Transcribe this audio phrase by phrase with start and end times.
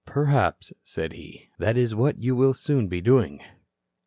[0.07, 3.39] "Perhaps," said he, "that is what you will soon be doing."